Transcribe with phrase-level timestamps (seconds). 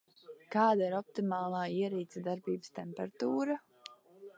[0.55, 3.65] Kāda ir optimālā ierīces darbības temperatūra?